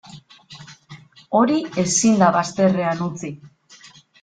Hori 1.41 1.59
ezin 1.83 2.19
da 2.23 2.31
bazterrean 2.39 3.07
utzi. 3.11 3.33